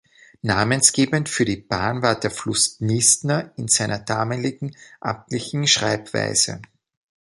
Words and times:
Namensgebend 0.41 1.29
für 1.29 1.45
die 1.45 1.57
Bahn 1.57 2.01
war 2.01 2.19
der 2.19 2.31
Fluss 2.31 2.77
Dnister 2.79 3.51
in 3.55 3.67
seiner 3.67 3.99
damaligen 3.99 4.75
amtlichen 4.99 5.67
Schreibweise. 5.67 6.59